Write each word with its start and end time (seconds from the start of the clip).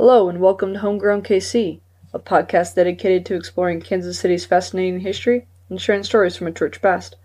Hello, 0.00 0.28
and 0.28 0.40
welcome 0.40 0.74
to 0.74 0.78
Homegrown 0.78 1.22
KC, 1.22 1.80
a 2.14 2.20
podcast 2.20 2.76
dedicated 2.76 3.26
to 3.26 3.34
exploring 3.34 3.80
Kansas 3.80 4.16
City's 4.16 4.46
fascinating 4.46 5.00
history 5.00 5.48
and 5.68 5.80
sharing 5.80 6.04
stories 6.04 6.36
from 6.36 6.46
a 6.46 6.52
church 6.52 6.80
past. 6.80 7.16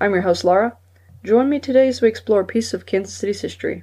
I'm 0.00 0.12
your 0.12 0.22
host, 0.22 0.44
Laura. 0.44 0.76
Join 1.24 1.48
me 1.48 1.58
today 1.58 1.88
as 1.88 2.00
we 2.00 2.06
explore 2.06 2.42
a 2.42 2.46
piece 2.46 2.72
of 2.72 2.86
Kansas 2.86 3.12
City's 3.12 3.40
history. 3.40 3.82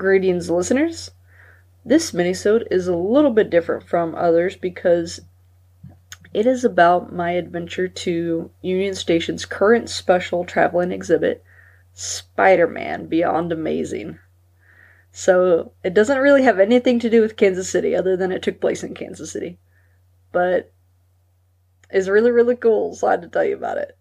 Greetings, 0.00 0.48
listeners. 0.48 1.10
This 1.84 2.12
minisode 2.12 2.66
is 2.70 2.88
a 2.88 2.96
little 2.96 3.32
bit 3.32 3.50
different 3.50 3.86
from 3.86 4.14
others 4.14 4.56
because 4.56 5.20
it 6.32 6.46
is 6.46 6.64
about 6.64 7.12
my 7.12 7.32
adventure 7.32 7.86
to 7.86 8.50
Union 8.62 8.94
Station's 8.94 9.44
current 9.44 9.90
special 9.90 10.46
traveling 10.46 10.90
exhibit, 10.90 11.44
Spider-Man 11.92 13.08
Beyond 13.08 13.52
Amazing. 13.52 14.18
So 15.12 15.72
it 15.84 15.92
doesn't 15.92 16.16
really 16.16 16.44
have 16.44 16.58
anything 16.58 16.98
to 17.00 17.10
do 17.10 17.20
with 17.20 17.36
Kansas 17.36 17.68
City 17.68 17.94
other 17.94 18.16
than 18.16 18.32
it 18.32 18.40
took 18.40 18.58
place 18.58 18.82
in 18.82 18.94
Kansas 18.94 19.30
City. 19.30 19.58
But 20.32 20.72
it's 21.90 22.08
really, 22.08 22.30
really 22.30 22.56
cool, 22.56 22.94
so 22.94 23.06
I 23.06 23.10
had 23.10 23.20
to 23.20 23.28
tell 23.28 23.44
you 23.44 23.54
about 23.54 23.76
it. 23.76 23.98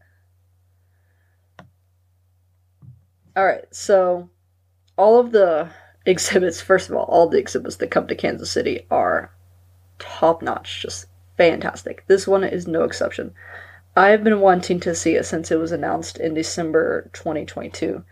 Alright, 3.37 3.75
so 3.75 4.29
all 4.97 5.19
of 5.19 5.33
the 5.33 5.67
exhibits, 6.05 6.61
first 6.61 6.89
of 6.89 6.95
all, 6.95 7.05
all 7.05 7.27
the 7.27 7.37
exhibits 7.37 7.77
that 7.77 7.91
come 7.91 8.07
to 8.07 8.15
Kansas 8.15 8.51
City 8.51 8.85
are 8.89 9.31
top 9.97 10.41
notch, 10.41 10.81
just 10.81 11.07
fantastic. 11.37 12.03
This 12.07 12.27
one 12.27 12.43
is 12.43 12.67
no 12.67 12.83
exception. 12.83 13.33
I 13.95 14.09
have 14.09 14.23
been 14.23 14.39
wanting 14.39 14.79
to 14.81 14.95
see 14.95 15.15
it 15.15 15.25
since 15.25 15.51
it 15.51 15.59
was 15.59 15.71
announced 15.71 16.17
in 16.17 16.33
December 16.33 17.09
2022. 17.13 18.03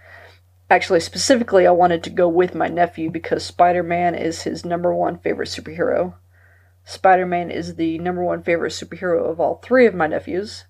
Actually, 0.70 1.00
specifically, 1.00 1.66
I 1.66 1.72
wanted 1.72 2.04
to 2.04 2.10
go 2.10 2.28
with 2.28 2.54
my 2.54 2.68
nephew 2.68 3.10
because 3.10 3.46
Spider 3.46 3.84
Man 3.84 4.16
is 4.16 4.42
his 4.42 4.66
number 4.66 4.94
one 4.94 5.18
favorite 5.18 5.48
superhero. 5.48 6.16
Spider 6.84 7.26
Man 7.26 7.50
is 7.50 7.76
the 7.76 8.00
number 8.00 8.24
one 8.24 8.44
favorite 8.44 8.72
superhero 8.72 9.30
of 9.30 9.40
all 9.40 9.62
three 9.64 9.86
of 9.86 9.96
my 9.96 10.08
nephews, 10.08 10.66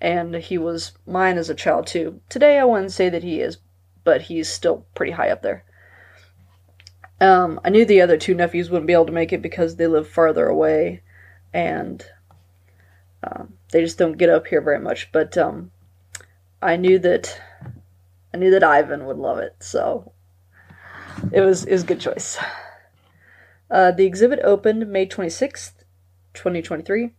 and 0.00 0.34
he 0.34 0.58
was 0.58 0.92
mine 1.06 1.38
as 1.38 1.48
a 1.48 1.54
child 1.54 1.86
too. 1.86 2.20
Today, 2.28 2.58
I 2.58 2.64
wouldn't 2.64 2.92
say 2.92 3.08
that 3.08 3.22
he 3.22 3.40
is, 3.40 3.58
but 4.04 4.22
he's 4.22 4.50
still 4.50 4.84
pretty 4.94 5.12
high 5.12 5.30
up 5.30 5.40
there. 5.40 5.64
Um, 7.20 7.60
I 7.64 7.70
knew 7.70 7.84
the 7.84 8.00
other 8.00 8.16
two 8.16 8.34
nephews 8.34 8.70
wouldn't 8.70 8.86
be 8.86 8.92
able 8.92 9.06
to 9.06 9.12
make 9.12 9.32
it 9.32 9.40
because 9.40 9.76
they 9.76 9.86
live 9.86 10.08
farther 10.08 10.46
away, 10.46 11.02
and 11.52 12.04
um, 13.22 13.54
they 13.72 13.80
just 13.80 13.98
don't 13.98 14.18
get 14.18 14.28
up 14.28 14.46
here 14.46 14.60
very 14.60 14.80
much. 14.80 15.10
But 15.12 15.38
um, 15.38 15.70
I 16.60 16.76
knew 16.76 16.98
that 16.98 17.40
I 18.32 18.36
knew 18.36 18.50
that 18.50 18.64
Ivan 18.64 19.06
would 19.06 19.16
love 19.16 19.38
it, 19.38 19.54
so 19.60 20.12
it 21.32 21.40
was 21.40 21.64
it 21.64 21.72
was 21.72 21.84
a 21.84 21.86
good 21.86 22.00
choice. 22.00 22.36
Uh, 23.70 23.90
the 23.92 24.04
exhibit 24.04 24.40
opened 24.42 24.88
May 24.88 25.06
twenty 25.06 25.30
sixth, 25.30 25.84
twenty 26.34 26.62
twenty 26.62 26.82
three. 26.82 27.10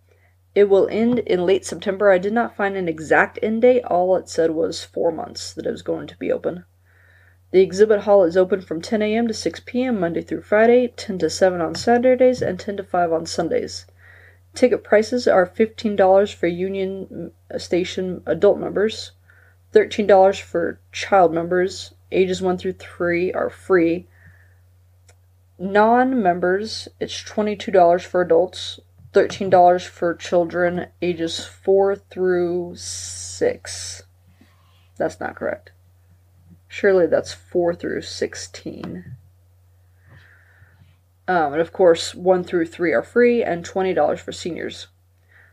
It 0.53 0.69
will 0.69 0.88
end 0.89 1.19
in 1.19 1.45
late 1.45 1.66
September. 1.66 2.11
I 2.11 2.17
did 2.17 2.31
not 2.31 2.55
find 2.55 2.77
an 2.77 2.88
exact 2.88 3.39
end 3.41 3.61
date. 3.61 3.83
All 3.85 4.16
it 4.16 4.29
said 4.29 4.51
was 4.51 4.83
four 4.83 5.11
months 5.11 5.53
that 5.53 5.66
it 5.66 5.71
was 5.71 5.81
going 5.81 6.07
to 6.07 6.17
be 6.17 6.31
open. 6.31 6.66
The 7.56 7.61
exhibit 7.61 8.02
hall 8.02 8.25
is 8.25 8.36
open 8.36 8.59
from 8.59 8.81
10 8.81 9.02
a.m. 9.02 9.30
to 9.30 9.34
6 9.34 9.61
p.m. 9.61 9.98
Monday 9.98 10.22
through 10.22 10.42
Friday, 10.42 10.89
10 10.89 11.20
to 11.20 11.30
7 11.30 11.62
on 11.62 11.73
Saturdays, 11.73 12.42
and 12.42 12.59
10 12.59 12.75
to 12.75 12.84
5 12.84 13.14
on 13.14 13.25
Sundays. 13.25 13.86
Ticket 14.53 14.84
prices 14.84 15.25
are 15.25 15.47
$15 15.47 16.34
for 16.34 16.47
Union 16.47 17.31
uh, 17.50 17.57
Station 17.57 18.22
adult 18.25 18.59
members, 18.59 19.13
$13 19.72 20.41
for 20.41 20.81
child 20.91 21.34
members. 21.34 21.94
Ages 22.12 22.41
1 22.41 22.57
through 22.57 22.74
3 22.74 23.31
are 23.31 23.50
free. 23.50 24.09
Non 25.58 26.22
members, 26.22 26.90
it's 27.00 27.24
$22 27.24 28.02
for 28.02 28.19
adults, 28.19 28.81
$13 29.13 29.88
for 29.88 30.13
children 30.13 30.88
ages 31.02 31.46
4 31.46 31.96
through 31.96 32.75
6. 32.75 34.03
That's 34.97 35.19
not 35.22 35.38
correct. 35.38 35.72
Surely 36.75 37.08
that's 37.08 37.34
4 37.34 37.74
through 37.74 38.02
16. 38.02 39.16
Um, 41.25 41.53
and 41.53 41.62
of 41.62 41.72
course, 41.72 42.13
1 42.13 42.44
through 42.44 42.66
3 42.66 42.91
are 42.91 43.02
free 43.02 43.41
and 43.41 43.63
$20 43.63 44.19
for 44.19 44.34
seniors. 44.34 44.88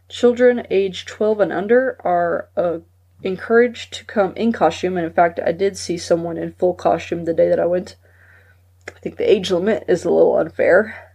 Children 0.09 0.67
age 0.69 1.07
12 1.07 1.39
and 1.39 1.53
under 1.53 1.97
are 2.01 2.49
uh, 2.57 2.79
encouraged 3.23 3.93
to 3.93 4.05
come 4.05 4.35
in 4.35 4.51
costume, 4.51 4.97
and 4.97 5.07
in 5.07 5.13
fact, 5.13 5.39
I 5.47 5.53
did 5.53 5.77
see 5.77 5.97
someone 5.97 6.37
in 6.37 6.55
full 6.55 6.75
costume 6.75 7.25
the 7.25 7.33
day 7.33 7.49
that 7.49 7.61
I 7.61 7.67
went. 7.67 7.95
I 8.89 8.99
think 8.99 9.17
the 9.17 9.31
age 9.31 9.53
limit 9.53 9.85
is 9.87 10.05
a 10.05 10.11
little 10.11 10.37
unfair. 10.37 11.15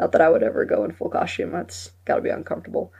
Not 0.00 0.10
that 0.10 0.20
I 0.20 0.30
would 0.30 0.42
ever 0.42 0.64
go 0.64 0.82
in 0.82 0.90
full 0.90 1.10
costume, 1.10 1.52
that's 1.52 1.92
gotta 2.04 2.22
be 2.22 2.28
uncomfortable. 2.28 2.92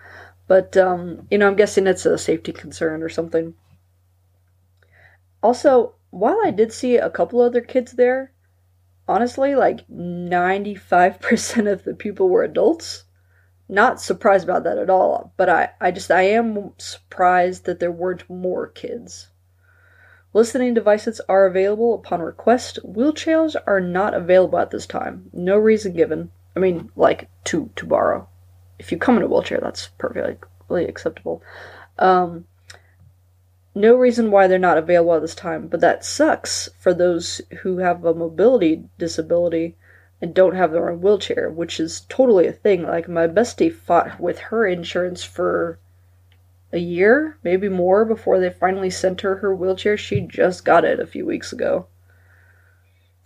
But, 0.47 0.77
um, 0.77 1.27
you 1.33 1.39
know, 1.39 1.49
I'm 1.49 1.57
guessing 1.57 1.89
it's 1.89 2.07
a 2.07 2.17
safety 2.17 2.53
concern 2.53 3.03
or 3.03 3.09
something. 3.09 3.55
Also, 5.43 5.95
while 6.15 6.41
I 6.45 6.53
did 6.53 6.73
see 6.73 6.97
a 6.97 7.11
couple 7.11 7.41
other 7.41 7.61
kids 7.61 7.93
there, 7.93 8.33
honestly, 9.09 9.55
like 9.57 9.87
95% 9.89 11.71
of 11.73 11.83
the 11.83 11.95
people 11.95 12.29
were 12.29 12.45
adults. 12.45 13.05
Not 13.69 14.01
surprised 14.01 14.45
about 14.45 14.63
that 14.65 14.79
at 14.79 14.91
all, 14.91 15.33
but 15.37 15.49
I, 15.49 15.71
I 15.81 15.91
just, 15.91 16.11
I 16.11 16.23
am 16.23 16.73
surprised 16.79 17.65
that 17.65 17.81
there 17.81 17.91
weren't 17.91 18.29
more 18.29 18.69
kids. 18.69 19.31
Listening 20.33 20.75
devices 20.75 21.21
are 21.29 21.47
available 21.47 21.95
upon 21.95 22.21
request. 22.21 22.79
Wheelchairs 22.85 23.57
are 23.67 23.81
not 23.81 24.15
available 24.15 24.59
at 24.59 24.71
this 24.71 24.87
time. 24.87 25.31
No 25.33 25.57
reason 25.57 25.95
given. 25.95 26.31
I 26.55 26.61
mean, 26.61 26.91
like, 26.95 27.29
to, 27.45 27.71
to 27.77 27.87
borrow. 27.87 28.29
If 28.79 28.93
you 28.93 28.99
come 28.99 29.17
in 29.17 29.23
a 29.23 29.27
wheelchair, 29.27 29.59
that's 29.61 29.89
perfectly 29.99 30.85
acceptable. 30.85 31.43
Um, 31.99 32.45
no 33.75 33.97
reason 33.97 34.31
why 34.31 34.47
they're 34.47 34.59
not 34.59 34.79
available 34.79 35.15
at 35.15 35.23
this 35.23 35.35
time, 35.35 35.67
but 35.67 35.81
that 35.81 36.05
sucks 36.05 36.69
for 36.79 36.95
those 36.95 37.41
who 37.63 37.79
have 37.79 38.05
a 38.05 38.15
mobility 38.15 38.85
disability 38.99 39.77
and 40.21 40.33
don't 40.33 40.55
have 40.55 40.73
their 40.73 40.91
own 40.91 41.01
wheelchair, 41.01 41.51
which 41.51 41.81
is 41.81 42.07
totally 42.09 42.47
a 42.47 42.53
thing. 42.53 42.85
Like 42.85 43.09
my 43.09 43.27
bestie 43.27 43.75
fought 43.75 44.21
with 44.21 44.39
her 44.39 44.67
insurance 44.67 45.25
for 45.25 45.79
a 46.73 46.79
year, 46.79 47.37
maybe 47.43 47.69
more, 47.69 48.05
before 48.05 48.39
they 48.39 48.51
finally 48.51 48.91
sent 48.91 49.21
her 49.23 49.37
her 49.37 49.55
wheelchair. 49.55 49.97
She 49.97 50.21
just 50.21 50.65
got 50.65 50.85
it 50.85 51.01
a 51.01 51.07
few 51.07 51.27
weeks 51.27 51.53
ago. 51.53 51.87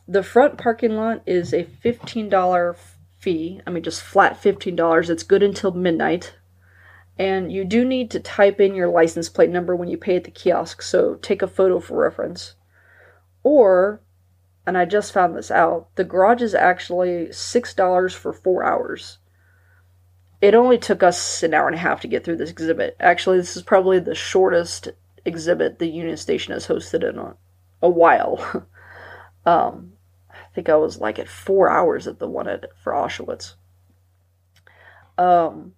The 0.06 0.22
front 0.22 0.56
parking 0.56 0.97
lot 0.97 1.22
is 1.26 1.53
a 1.53 1.64
$15 1.64 2.76
fee. 3.19 3.60
I 3.66 3.70
mean, 3.70 3.82
just 3.82 4.03
flat 4.03 4.42
$15. 4.42 5.10
It's 5.10 5.22
good 5.22 5.42
until 5.42 5.72
midnight. 5.72 6.34
And 7.19 7.51
you 7.51 7.65
do 7.65 7.84
need 7.84 8.11
to 8.12 8.21
type 8.21 8.61
in 8.61 8.75
your 8.75 8.89
license 8.89 9.29
plate 9.29 9.51
number 9.51 9.75
when 9.75 9.89
you 9.89 9.99
pay 9.99 10.17
at 10.17 10.25
the 10.25 10.31
kiosk, 10.31 10.83
so 10.83 11.17
take 11.17 11.43
a 11.43 11.49
photo 11.49 11.81
for 11.81 11.99
reference. 11.99 12.55
Or, 13.43 14.01
and 14.67 14.79
I 14.79 14.84
just 14.84 15.12
found 15.12 15.34
this 15.34 15.51
out, 15.51 15.89
the 15.97 16.05
garage 16.05 16.43
is 16.43 16.55
actually 16.55 17.27
$6 17.27 18.15
for 18.15 18.33
four 18.33 18.65
hours. 18.65 19.19
It 20.41 20.55
only 20.55 20.79
took 20.79 21.03
us 21.03 21.43
an 21.43 21.55
hour 21.55 21.67
and 21.67 21.75
a 21.75 21.81
half 21.81 22.01
to 22.03 22.09
get 22.09 22.25
through 22.25 22.37
this 22.37 22.51
exhibit. 22.51 22.97
Actually, 23.01 23.39
this 23.39 23.56
is 23.56 23.62
probably 23.65 23.99
the 23.99 24.15
shortest 24.15 24.89
exhibit 25.25 25.79
the 25.79 25.89
Union 25.89 26.17
Station 26.17 26.53
has 26.53 26.69
hosted 26.69 27.09
in 27.09 27.19
a, 27.19 27.35
a 27.83 27.89
while. 27.89 28.39
um, 29.47 29.94
I 30.31 30.55
think 30.55 30.69
I 30.69 30.76
was 30.76 30.99
like 30.99 31.19
at 31.19 31.29
four 31.29 31.69
hours 31.69 32.06
at 32.06 32.21
the 32.21 32.29
one 32.29 32.47
at 32.47 32.67
for 32.82 32.93
Auschwitz. 32.93 33.55
Um, 35.17 35.75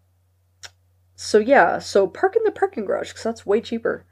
so 1.23 1.39
yeah, 1.39 1.79
so 1.79 2.07
park 2.07 2.35
in 2.35 2.45
the 2.45 2.51
parking 2.51 2.87
garage 2.87 3.11
because 3.11 3.23
that's 3.23 3.45
way 3.45 3.61
cheaper. 3.61 4.07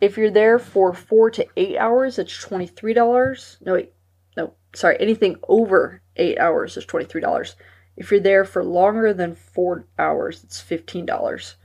If 0.00 0.16
you're 0.16 0.30
there 0.30 0.60
for 0.60 0.94
four 0.94 1.28
to 1.30 1.44
eight 1.56 1.76
hours, 1.76 2.16
it's 2.16 2.40
twenty 2.40 2.68
three 2.68 2.94
dollars. 2.94 3.58
No 3.60 3.72
wait, 3.72 3.92
no, 4.36 4.54
sorry, 4.72 4.96
anything 5.00 5.34
over 5.48 6.00
eight 6.14 6.38
hours 6.38 6.76
is 6.76 6.86
twenty 6.86 7.06
three 7.06 7.20
dollars. 7.20 7.56
If 7.96 8.12
you're 8.12 8.20
there 8.20 8.44
for 8.44 8.62
longer 8.62 9.12
than 9.12 9.34
four 9.34 9.88
hours, 9.98 10.44
it's 10.44 10.60
fifteen 10.60 11.04
dollars. 11.04 11.56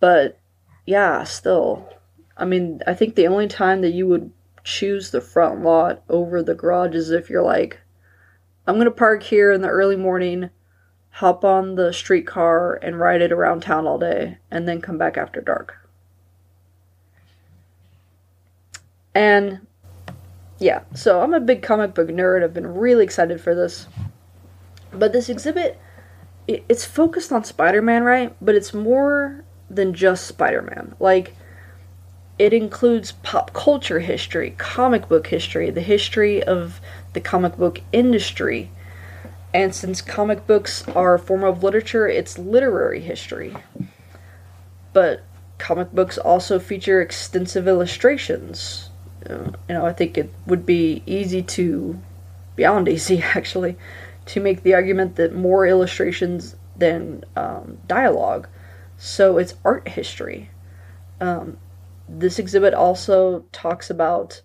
But 0.00 0.40
yeah, 0.86 1.22
still, 1.22 1.88
I 2.36 2.46
mean, 2.46 2.80
I 2.88 2.94
think 2.94 3.14
the 3.14 3.28
only 3.28 3.46
time 3.46 3.80
that 3.82 3.94
you 3.94 4.08
would 4.08 4.32
choose 4.64 5.12
the 5.12 5.20
front 5.20 5.62
lot 5.62 6.02
over 6.08 6.42
the 6.42 6.56
garage 6.56 6.96
is 6.96 7.12
if 7.12 7.30
you're 7.30 7.44
like, 7.44 7.78
I'm 8.66 8.76
gonna 8.76 8.90
park 8.90 9.22
here 9.22 9.52
in 9.52 9.60
the 9.60 9.68
early 9.68 9.96
morning 9.96 10.50
hop 11.14 11.44
on 11.44 11.76
the 11.76 11.92
streetcar 11.92 12.74
and 12.74 12.98
ride 12.98 13.22
it 13.22 13.30
around 13.30 13.62
town 13.62 13.86
all 13.86 13.98
day 13.98 14.36
and 14.50 14.66
then 14.66 14.80
come 14.80 14.98
back 14.98 15.16
after 15.16 15.40
dark. 15.40 15.76
And 19.14 19.64
yeah, 20.58 20.82
so 20.92 21.20
I'm 21.20 21.32
a 21.32 21.38
big 21.38 21.62
comic 21.62 21.94
book 21.94 22.08
nerd. 22.08 22.42
I've 22.42 22.52
been 22.52 22.66
really 22.74 23.04
excited 23.04 23.40
for 23.40 23.54
this. 23.54 23.86
But 24.92 25.12
this 25.12 25.28
exhibit, 25.28 25.78
it's 26.48 26.84
focused 26.84 27.30
on 27.30 27.44
Spider 27.44 27.80
Man, 27.80 28.02
right? 28.02 28.34
But 28.40 28.56
it's 28.56 28.74
more 28.74 29.44
than 29.70 29.94
just 29.94 30.26
Spider 30.26 30.62
Man. 30.62 30.96
Like, 30.98 31.36
it 32.40 32.52
includes 32.52 33.12
pop 33.22 33.52
culture 33.52 34.00
history, 34.00 34.56
comic 34.58 35.08
book 35.08 35.28
history, 35.28 35.70
the 35.70 35.80
history 35.80 36.42
of 36.42 36.80
the 37.12 37.20
comic 37.20 37.56
book 37.56 37.80
industry. 37.92 38.72
And 39.54 39.72
since 39.72 40.02
comic 40.02 40.48
books 40.48 40.86
are 40.88 41.14
a 41.14 41.18
form 41.18 41.44
of 41.44 41.62
literature, 41.62 42.08
it's 42.08 42.38
literary 42.38 43.00
history. 43.00 43.54
But 44.92 45.22
comic 45.58 45.92
books 45.92 46.18
also 46.18 46.58
feature 46.58 47.00
extensive 47.00 47.68
illustrations. 47.68 48.90
Uh, 49.24 49.52
you 49.68 49.74
know, 49.76 49.86
I 49.86 49.92
think 49.92 50.18
it 50.18 50.34
would 50.44 50.66
be 50.66 51.04
easy 51.06 51.40
to, 51.40 52.00
beyond 52.56 52.88
easy 52.88 53.22
actually, 53.34 53.76
to 54.26 54.40
make 54.40 54.64
the 54.64 54.74
argument 54.74 55.14
that 55.16 55.32
more 55.32 55.64
illustrations 55.64 56.56
than 56.76 57.22
um, 57.36 57.78
dialogue. 57.86 58.48
So 58.98 59.38
it's 59.38 59.54
art 59.64 59.86
history. 59.86 60.50
Um, 61.20 61.58
this 62.08 62.40
exhibit 62.40 62.74
also 62.74 63.44
talks 63.52 63.88
about 63.88 64.42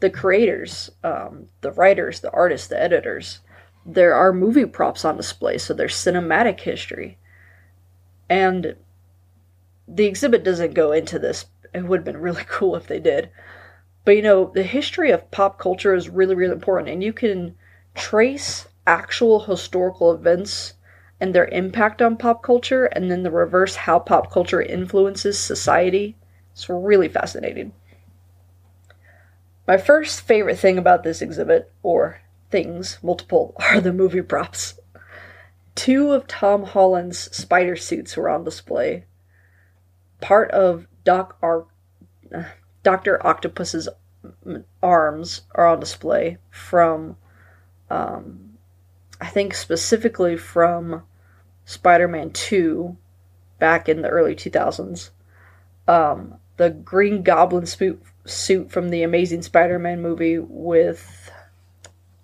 the 0.00 0.10
creators, 0.10 0.90
um, 1.02 1.46
the 1.62 1.72
writers, 1.72 2.20
the 2.20 2.30
artists, 2.32 2.66
the 2.68 2.80
editors. 2.80 3.40
There 3.86 4.14
are 4.14 4.32
movie 4.32 4.66
props 4.66 5.04
on 5.04 5.16
display, 5.16 5.58
so 5.58 5.74
there's 5.74 5.94
cinematic 5.94 6.60
history. 6.60 7.18
And 8.28 8.76
the 9.88 10.06
exhibit 10.06 10.44
doesn't 10.44 10.74
go 10.74 10.92
into 10.92 11.18
this. 11.18 11.46
It 11.74 11.84
would 11.84 12.00
have 12.00 12.04
been 12.04 12.18
really 12.18 12.44
cool 12.48 12.76
if 12.76 12.86
they 12.86 13.00
did. 13.00 13.30
But 14.04 14.16
you 14.16 14.22
know, 14.22 14.50
the 14.54 14.62
history 14.62 15.10
of 15.10 15.30
pop 15.30 15.58
culture 15.58 15.94
is 15.94 16.08
really, 16.08 16.34
really 16.34 16.52
important, 16.52 16.88
and 16.88 17.02
you 17.02 17.12
can 17.12 17.54
trace 17.94 18.66
actual 18.86 19.40
historical 19.40 20.12
events 20.12 20.74
and 21.20 21.34
their 21.34 21.46
impact 21.48 22.00
on 22.00 22.16
pop 22.16 22.42
culture, 22.42 22.86
and 22.86 23.10
then 23.10 23.22
the 23.22 23.30
reverse 23.30 23.76
how 23.76 23.98
pop 23.98 24.32
culture 24.32 24.62
influences 24.62 25.38
society. 25.38 26.16
It's 26.52 26.68
really 26.68 27.08
fascinating. 27.08 27.72
My 29.68 29.76
first 29.76 30.22
favorite 30.22 30.58
thing 30.58 30.78
about 30.78 31.04
this 31.04 31.20
exhibit, 31.20 31.70
or 31.82 32.20
things, 32.50 32.98
multiple, 33.02 33.54
are 33.60 33.80
the 33.80 33.92
movie 33.92 34.22
props. 34.22 34.78
Two 35.74 36.12
of 36.12 36.26
Tom 36.26 36.64
Holland's 36.64 37.18
spider 37.34 37.76
suits 37.76 38.16
were 38.16 38.28
on 38.28 38.44
display. 38.44 39.04
Part 40.20 40.50
of 40.50 40.86
Doc 41.04 41.38
Ar- 41.42 41.66
uh, 42.34 42.44
Dr. 42.82 43.24
Octopus's 43.26 43.88
arms 44.82 45.42
are 45.54 45.66
on 45.66 45.80
display 45.80 46.38
from, 46.50 47.16
um, 47.88 48.58
I 49.20 49.26
think 49.28 49.54
specifically 49.54 50.36
from 50.36 51.02
Spider 51.64 52.08
Man 52.08 52.30
2 52.30 52.96
back 53.58 53.88
in 53.88 54.02
the 54.02 54.08
early 54.08 54.34
2000s. 54.34 55.10
Um, 55.86 56.34
the 56.56 56.70
Green 56.70 57.22
Goblin 57.22 57.66
suit, 57.66 58.02
suit 58.24 58.70
from 58.70 58.90
the 58.90 59.02
Amazing 59.02 59.42
Spider 59.42 59.78
Man 59.78 60.02
movie 60.02 60.38
with 60.38 61.30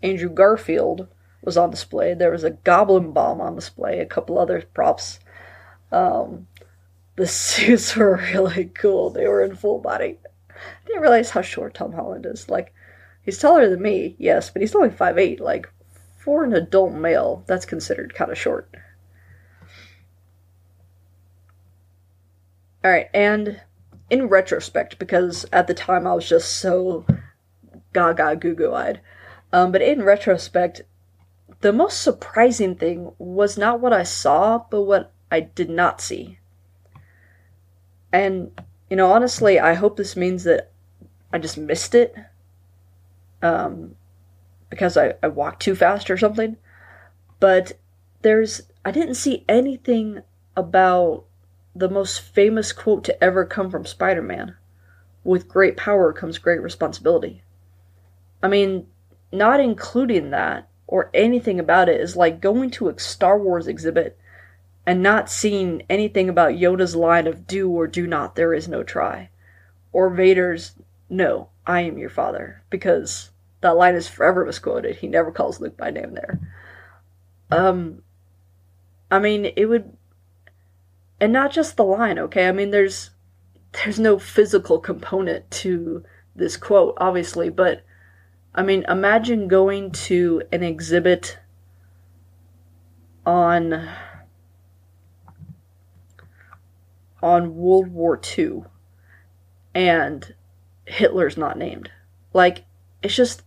Andrew 0.02 0.28
Garfield 0.28 1.08
was 1.42 1.56
on 1.56 1.70
display. 1.70 2.14
There 2.14 2.30
was 2.30 2.44
a 2.44 2.50
Goblin 2.50 3.12
Bomb 3.12 3.40
on 3.40 3.54
display, 3.54 4.00
a 4.00 4.06
couple 4.06 4.38
other 4.38 4.62
props. 4.74 5.20
Um, 5.92 6.46
the 7.16 7.26
suits 7.26 7.96
were 7.96 8.16
really 8.16 8.66
cool. 8.66 9.10
They 9.10 9.26
were 9.26 9.42
in 9.42 9.56
full 9.56 9.78
body. 9.78 10.18
I 10.50 10.86
didn't 10.86 11.02
realize 11.02 11.30
how 11.30 11.42
short 11.42 11.74
Tom 11.74 11.92
Holland 11.92 12.26
is. 12.26 12.48
Like, 12.48 12.74
he's 13.22 13.38
taller 13.38 13.68
than 13.68 13.82
me, 13.82 14.16
yes, 14.18 14.50
but 14.50 14.62
he's 14.62 14.74
only 14.74 14.90
5'8. 14.90 15.40
Like, 15.40 15.70
for 16.18 16.44
an 16.44 16.52
adult 16.54 16.92
male, 16.92 17.44
that's 17.46 17.64
considered 17.64 18.14
kind 18.14 18.30
of 18.30 18.38
short. 18.38 18.74
Alright, 22.84 23.08
and 23.14 23.60
in 24.10 24.28
retrospect, 24.28 24.98
because 24.98 25.44
at 25.52 25.66
the 25.66 25.74
time 25.74 26.06
I 26.06 26.14
was 26.14 26.28
just 26.28 26.56
so 26.56 27.04
gaga 27.92 28.36
goo 28.36 28.54
goo 28.54 28.72
eyed, 28.72 29.00
um, 29.52 29.72
but 29.72 29.82
in 29.82 30.02
retrospect, 30.02 30.82
the 31.60 31.72
most 31.72 32.02
surprising 32.02 32.74
thing 32.74 33.12
was 33.18 33.56
not 33.56 33.80
what 33.80 33.92
I 33.92 34.02
saw, 34.02 34.64
but 34.70 34.82
what 34.82 35.12
I 35.30 35.40
did 35.40 35.70
not 35.70 36.00
see. 36.00 36.38
And, 38.12 38.50
you 38.90 38.96
know, 38.96 39.12
honestly, 39.12 39.58
I 39.58 39.74
hope 39.74 39.96
this 39.96 40.16
means 40.16 40.44
that 40.44 40.70
I 41.32 41.38
just 41.38 41.58
missed 41.58 41.94
it. 41.94 42.14
Um, 43.42 43.96
because 44.70 44.96
I, 44.96 45.14
I 45.22 45.28
walked 45.28 45.62
too 45.62 45.74
fast 45.74 46.10
or 46.10 46.16
something. 46.16 46.56
But 47.40 47.72
there's, 48.22 48.62
I 48.84 48.90
didn't 48.90 49.14
see 49.14 49.44
anything 49.48 50.22
about 50.56 51.24
the 51.74 51.88
most 51.88 52.20
famous 52.20 52.72
quote 52.72 53.04
to 53.04 53.24
ever 53.24 53.44
come 53.44 53.70
from 53.70 53.84
Spider 53.84 54.22
Man 54.22 54.56
with 55.24 55.48
great 55.48 55.76
power 55.76 56.12
comes 56.12 56.38
great 56.38 56.62
responsibility. 56.62 57.42
I 58.42 58.48
mean, 58.48 58.86
not 59.36 59.60
including 59.60 60.30
that 60.30 60.68
or 60.86 61.10
anything 61.12 61.60
about 61.60 61.88
it 61.88 62.00
is 62.00 62.16
like 62.16 62.40
going 62.40 62.70
to 62.70 62.88
a 62.88 62.98
Star 62.98 63.38
Wars 63.38 63.66
exhibit 63.66 64.18
and 64.86 65.02
not 65.02 65.30
seeing 65.30 65.82
anything 65.90 66.28
about 66.28 66.52
Yoda's 66.52 66.94
line 66.94 67.26
of 67.26 67.46
do 67.46 67.68
or 67.68 67.86
do 67.86 68.06
not, 68.06 68.36
there 68.36 68.54
is 68.54 68.68
no 68.68 68.82
try. 68.82 69.30
Or 69.92 70.10
Vader's, 70.10 70.72
no, 71.10 71.48
I 71.66 71.80
am 71.80 71.98
your 71.98 72.10
father. 72.10 72.62
Because 72.70 73.30
that 73.62 73.76
line 73.76 73.96
is 73.96 74.08
forever 74.08 74.44
misquoted. 74.44 74.96
He 74.96 75.08
never 75.08 75.32
calls 75.32 75.60
Luke 75.60 75.76
by 75.76 75.90
name 75.90 76.14
there. 76.14 76.40
Um, 77.50 78.02
I 79.10 79.18
mean, 79.18 79.46
it 79.56 79.66
would, 79.66 79.96
and 81.20 81.32
not 81.32 81.50
just 81.50 81.76
the 81.76 81.84
line, 81.84 82.18
okay? 82.18 82.48
I 82.48 82.52
mean, 82.52 82.70
there's, 82.70 83.10
there's 83.72 83.98
no 83.98 84.18
physical 84.18 84.78
component 84.78 85.50
to 85.50 86.04
this 86.36 86.56
quote, 86.56 86.94
obviously, 86.98 87.50
but 87.50 87.82
I 88.56 88.62
mean, 88.62 88.86
imagine 88.88 89.48
going 89.48 89.90
to 89.92 90.42
an 90.50 90.62
exhibit 90.62 91.38
on 93.26 93.88
on 97.22 97.56
World 97.56 97.88
War 97.88 98.18
II 98.38 98.62
and 99.74 100.34
Hitler's 100.86 101.36
not 101.36 101.58
named. 101.58 101.90
Like, 102.32 102.64
it's 103.02 103.14
just 103.14 103.42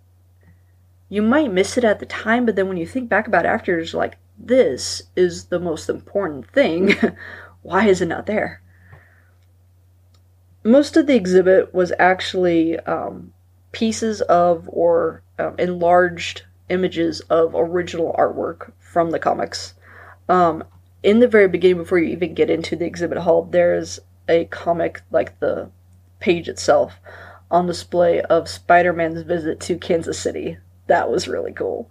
you 1.07 1.23
might 1.23 1.51
miss 1.51 1.75
it 1.75 1.83
at 1.83 1.99
the 1.99 2.06
time, 2.06 2.45
but 2.45 2.56
then 2.56 2.68
when 2.68 2.78
you 2.78 2.85
think 2.85 3.09
back 3.09 3.28
about 3.28 3.45
it 3.45 3.49
after, 3.49 3.80
it's 3.80 3.95
like, 3.95 4.18
this 4.37 5.01
is 5.16 5.45
the 5.45 5.59
most 5.59 5.89
important 5.89 6.47
thing. 6.51 6.94
Why 7.63 7.87
is 7.87 7.99
it 7.99 8.07
not 8.07 8.28
there? 8.28 8.61
Most 10.63 10.95
of 10.95 11.07
the 11.07 11.16
exhibit 11.16 11.73
was 11.73 11.92
actually 11.97 12.78
um, 12.81 13.33
pieces 13.71 14.21
of 14.21 14.68
or 14.71 15.23
um, 15.38 15.56
enlarged 15.57 16.44
images 16.69 17.21
of 17.21 17.54
original 17.56 18.16
artwork 18.18 18.71
from 18.80 19.11
the 19.11 19.19
comics. 19.19 19.73
Um, 20.28 20.64
in 21.02 21.19
the 21.19 21.28
very 21.28 21.47
beginning, 21.47 21.78
before 21.78 21.99
you 21.99 22.11
even 22.11 22.33
get 22.33 22.49
into 22.49 22.76
the 22.76 22.85
exhibit 22.85 23.19
hall, 23.19 23.44
there's 23.44 23.99
a 24.28 24.45
comic, 24.45 25.02
like 25.11 25.40
the 25.40 25.69
page 26.19 26.47
itself, 26.47 26.99
on 27.49 27.66
display 27.66 28.21
of 28.21 28.47
Spider 28.47 28.94
Man's 28.94 29.21
visit 29.21 29.59
to 29.61 29.78
Kansas 29.78 30.19
City. 30.19 30.57
That 30.88 31.09
was 31.09 31.28
really 31.28 31.52
cool. 31.52 31.90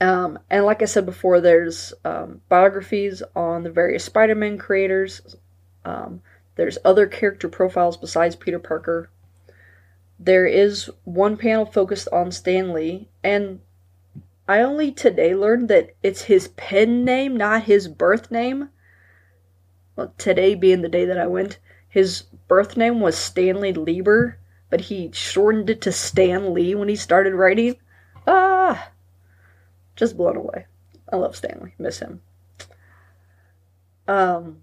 Um, 0.00 0.38
and 0.48 0.64
like 0.64 0.82
I 0.82 0.84
said 0.84 1.06
before, 1.06 1.40
there's 1.40 1.92
um, 2.04 2.40
biographies 2.48 3.22
on 3.34 3.64
the 3.64 3.70
various 3.70 4.04
Spider 4.04 4.36
Man 4.36 4.58
creators. 4.58 5.36
Um, 5.84 6.22
there's 6.54 6.78
other 6.84 7.06
character 7.06 7.48
profiles 7.48 7.96
besides 7.96 8.36
Peter 8.36 8.58
Parker. 8.58 9.10
There 10.18 10.46
is 10.46 10.90
one 11.04 11.36
panel 11.36 11.64
focused 11.64 12.08
on 12.12 12.32
Stan 12.32 12.72
Lee, 12.72 13.08
and 13.22 13.60
I 14.48 14.60
only 14.60 14.90
today 14.90 15.34
learned 15.34 15.68
that 15.68 15.94
it's 16.02 16.22
his 16.22 16.48
pen 16.48 17.04
name, 17.04 17.36
not 17.36 17.64
his 17.64 17.86
birth 17.86 18.30
name. 18.30 18.70
Well, 19.94 20.14
today 20.18 20.54
being 20.54 20.82
the 20.82 20.88
day 20.88 21.04
that 21.04 21.18
I 21.18 21.26
went, 21.26 21.58
his 21.88 22.22
birth 22.48 22.76
name 22.76 23.00
was 23.00 23.16
Stanley 23.16 23.72
Lieber, 23.72 24.38
but 24.70 24.82
he 24.82 25.10
shortened 25.12 25.70
it 25.70 25.80
to 25.82 25.92
Stan 25.92 26.52
Lee 26.52 26.74
when 26.74 26.88
he 26.88 26.96
started 26.96 27.34
writing. 27.34 27.76
Ah! 28.26 28.90
Just 29.96 30.16
blown 30.16 30.36
away. 30.36 30.66
I 31.12 31.16
love 31.16 31.36
Stan 31.36 31.60
Lee. 31.62 31.74
Miss 31.78 31.98
him. 32.00 32.22
Um, 34.06 34.62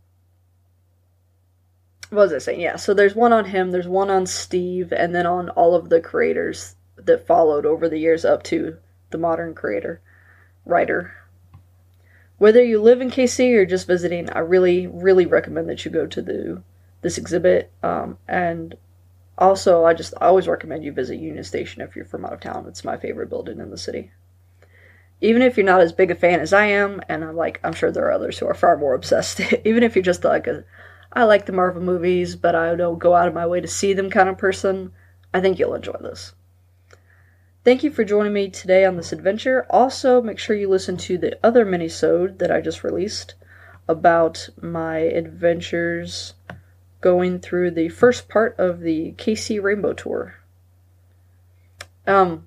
was 2.15 2.33
I 2.33 2.39
saying? 2.39 2.61
Yeah, 2.61 2.75
so 2.77 2.93
there's 2.93 3.15
one 3.15 3.33
on 3.33 3.45
him, 3.45 3.71
there's 3.71 3.87
one 3.87 4.09
on 4.09 4.25
Steve, 4.25 4.91
and 4.93 5.13
then 5.13 5.25
on 5.25 5.49
all 5.49 5.75
of 5.75 5.89
the 5.89 6.01
creators 6.01 6.75
that 6.97 7.27
followed 7.27 7.65
over 7.65 7.89
the 7.89 7.99
years 7.99 8.25
up 8.25 8.43
to 8.43 8.77
the 9.11 9.17
modern 9.17 9.53
creator, 9.53 10.01
writer. 10.65 11.13
Whether 12.37 12.63
you 12.63 12.81
live 12.81 13.01
in 13.01 13.11
KC 13.11 13.53
or 13.55 13.65
just 13.65 13.87
visiting, 13.87 14.29
I 14.29 14.39
really, 14.39 14.87
really 14.87 15.25
recommend 15.25 15.69
that 15.69 15.85
you 15.85 15.91
go 15.91 16.05
to 16.07 16.21
the 16.21 16.63
this 17.01 17.17
exhibit. 17.17 17.71
Um, 17.83 18.17
and 18.27 18.75
Also, 19.37 19.83
I 19.85 19.93
just 19.93 20.13
I 20.21 20.27
always 20.27 20.47
recommend 20.47 20.83
you 20.83 20.91
visit 20.93 21.19
Union 21.19 21.43
Station 21.43 21.81
if 21.81 21.95
you're 21.95 22.05
from 22.05 22.25
out 22.25 22.33
of 22.33 22.39
town. 22.39 22.65
It's 22.67 22.83
my 22.85 22.97
favorite 22.97 23.29
building 23.29 23.59
in 23.59 23.69
the 23.69 23.77
city. 23.77 24.11
Even 25.21 25.41
if 25.41 25.57
you're 25.57 25.65
not 25.65 25.81
as 25.81 25.91
big 25.93 26.11
a 26.11 26.15
fan 26.15 26.39
as 26.39 26.53
I 26.53 26.65
am, 26.67 27.01
and 27.09 27.23
I'm 27.23 27.35
like 27.35 27.59
I'm 27.63 27.73
sure 27.73 27.91
there 27.91 28.05
are 28.07 28.11
others 28.13 28.37
who 28.39 28.47
are 28.47 28.53
far 28.53 28.77
more 28.77 28.93
obsessed. 28.93 29.41
Even 29.65 29.83
if 29.83 29.95
you're 29.95 30.03
just 30.03 30.23
like 30.23 30.47
a 30.47 30.63
I 31.15 31.23
like 31.23 31.45
the 31.45 31.53
Marvel 31.53 31.81
movies, 31.81 32.35
but 32.35 32.55
I 32.55 32.75
don't 32.75 32.99
go 32.99 33.15
out 33.15 33.29
of 33.29 33.33
my 33.33 33.47
way 33.47 33.61
to 33.61 33.67
see 33.67 33.93
them 33.93 34.09
kind 34.09 34.27
of 34.27 34.37
person, 34.37 34.91
I 35.33 35.39
think 35.39 35.57
you'll 35.57 35.73
enjoy 35.73 35.95
this. 36.01 36.33
Thank 37.63 37.83
you 37.83 37.89
for 37.89 38.03
joining 38.03 38.33
me 38.33 38.49
today 38.49 38.85
on 38.85 38.97
this 38.97 39.13
adventure. 39.13 39.65
Also, 39.69 40.21
make 40.21 40.37
sure 40.37 40.55
you 40.55 40.69
listen 40.69 40.97
to 40.97 41.17
the 41.17 41.39
other 41.41 41.63
mini-sode 41.63 42.39
that 42.39 42.51
I 42.51 42.59
just 42.59 42.83
released 42.83 43.35
about 43.87 44.49
my 44.61 44.97
adventures 44.97 46.33
going 46.99 47.39
through 47.39 47.71
the 47.71 47.89
first 47.89 48.27
part 48.27 48.55
of 48.59 48.81
the 48.81 49.13
KC 49.13 49.63
Rainbow 49.63 49.93
Tour. 49.93 50.35
Um, 52.05 52.45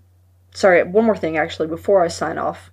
sorry, 0.53 0.83
one 0.83 1.05
more 1.05 1.17
thing 1.17 1.37
actually 1.37 1.69
before 1.69 2.05
I 2.05 2.09
sign 2.09 2.39
off. 2.39 2.71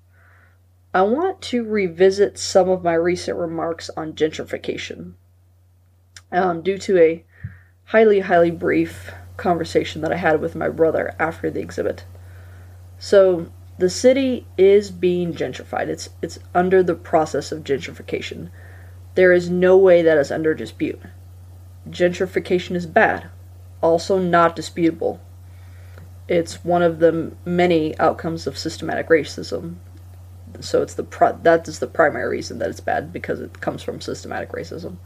I 0.93 1.03
want 1.03 1.41
to 1.43 1.63
revisit 1.63 2.37
some 2.37 2.69
of 2.69 2.83
my 2.83 2.93
recent 2.93 3.37
remarks 3.37 3.89
on 3.97 4.13
gentrification. 4.13 5.13
Um, 6.31 6.61
due 6.61 6.77
to 6.79 6.97
a 6.97 7.23
highly, 7.85 8.21
highly 8.21 8.51
brief 8.51 9.11
conversation 9.37 10.01
that 10.01 10.11
I 10.11 10.17
had 10.17 10.41
with 10.41 10.55
my 10.55 10.69
brother 10.69 11.15
after 11.19 11.49
the 11.49 11.61
exhibit. 11.61 12.05
So, 12.97 13.47
the 13.77 13.89
city 13.89 14.47
is 14.57 14.89
being 14.89 15.33
gentrified. 15.33 15.87
It's 15.87 16.09
it's 16.21 16.39
under 16.53 16.81
the 16.81 16.95
process 16.95 17.51
of 17.51 17.63
gentrification. 17.63 18.49
There 19.15 19.33
is 19.33 19.49
no 19.49 19.77
way 19.77 20.01
that 20.01 20.17
is 20.17 20.31
under 20.31 20.53
dispute. 20.53 21.01
Gentrification 21.89 22.75
is 22.75 22.85
bad, 22.85 23.29
also 23.81 24.17
not 24.17 24.55
disputable. 24.55 25.19
It's 26.27 26.65
one 26.65 26.81
of 26.81 26.99
the 26.99 27.33
many 27.45 27.97
outcomes 27.99 28.47
of 28.47 28.57
systematic 28.57 29.09
racism. 29.09 29.75
So 30.61 30.81
it's 30.81 30.93
the 30.93 31.03
pro- 31.03 31.37
that 31.43 31.67
is 31.67 31.79
the 31.79 31.87
primary 31.87 32.29
reason 32.29 32.59
that 32.59 32.69
it's 32.69 32.79
bad 32.79 33.11
because 33.11 33.41
it 33.41 33.61
comes 33.61 33.83
from 33.83 34.01
systematic 34.01 34.51
racism. 34.51 34.97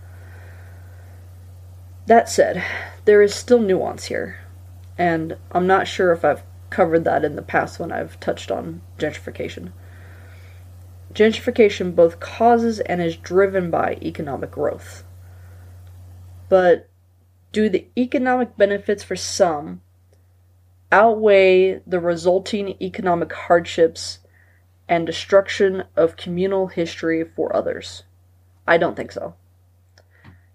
That 2.09 2.27
said, 2.27 2.63
there 3.05 3.21
is 3.21 3.35
still 3.35 3.59
nuance 3.59 4.05
here, 4.05 4.39
and 4.97 5.37
I'm 5.51 5.67
not 5.67 5.87
sure 5.87 6.11
if 6.11 6.25
I've 6.25 6.41
covered 6.71 7.03
that 7.03 7.23
in 7.23 7.35
the 7.35 7.43
past 7.43 7.79
when 7.79 7.91
I've 7.91 8.19
touched 8.19 8.49
on 8.49 8.81
gentrification. 8.97 9.73
Gentrification 11.13 11.93
both 11.93 12.19
causes 12.19 12.79
and 12.79 12.99
is 12.99 13.15
driven 13.15 13.69
by 13.69 13.99
economic 14.01 14.49
growth. 14.49 15.03
But 16.49 16.89
do 17.51 17.69
the 17.69 17.85
economic 17.95 18.57
benefits 18.57 19.03
for 19.03 19.15
some 19.15 19.81
outweigh 20.91 21.83
the 21.85 21.99
resulting 21.99 22.75
economic 22.81 23.31
hardships 23.31 24.17
and 24.87 25.05
destruction 25.05 25.83
of 25.95 26.17
communal 26.17 26.69
history 26.69 27.23
for 27.23 27.55
others? 27.55 28.01
I 28.67 28.79
don't 28.79 28.95
think 28.95 29.11
so. 29.11 29.35